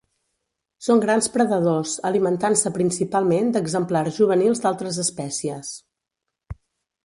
[0.85, 5.73] Són grans predadors, alimentant-se principalment d'exemplars juvenils d'altres espècies.